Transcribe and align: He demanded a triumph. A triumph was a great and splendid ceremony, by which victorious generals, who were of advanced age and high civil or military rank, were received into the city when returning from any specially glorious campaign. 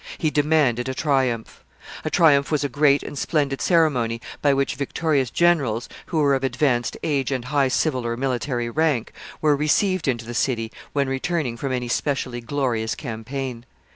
He 0.17 0.31
demanded 0.31 0.89
a 0.89 0.95
triumph. 0.95 1.63
A 2.03 2.09
triumph 2.09 2.49
was 2.51 2.63
a 2.63 2.69
great 2.69 3.03
and 3.03 3.15
splendid 3.15 3.61
ceremony, 3.61 4.19
by 4.41 4.51
which 4.51 4.73
victorious 4.73 5.29
generals, 5.29 5.87
who 6.07 6.17
were 6.17 6.33
of 6.33 6.43
advanced 6.43 6.97
age 7.03 7.31
and 7.31 7.45
high 7.45 7.67
civil 7.67 8.07
or 8.07 8.17
military 8.17 8.67
rank, 8.71 9.13
were 9.41 9.55
received 9.55 10.07
into 10.07 10.25
the 10.25 10.33
city 10.33 10.71
when 10.93 11.07
returning 11.07 11.55
from 11.55 11.71
any 11.71 11.87
specially 11.87 12.41
glorious 12.41 12.95
campaign. 12.95 13.63